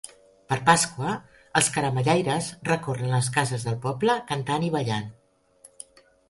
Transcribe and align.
Per 0.51 0.55
Pasqua, 0.67 1.11
els 1.59 1.69
caramellaires 1.75 2.47
recorren 2.69 3.13
les 3.17 3.29
cases 3.37 3.67
del 3.69 3.77
poble 3.85 4.17
cantant 4.33 4.67
i 4.71 4.73
ballant. 4.79 5.13